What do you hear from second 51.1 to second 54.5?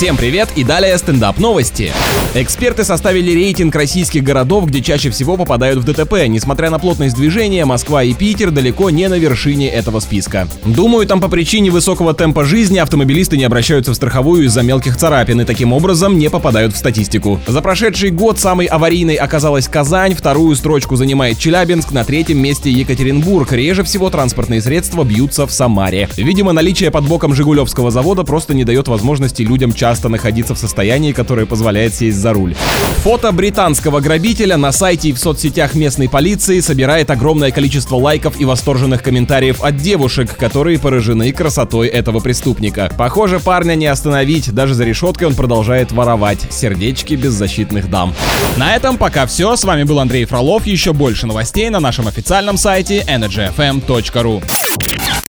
новостей на нашем официальном сайте energyfm.ru.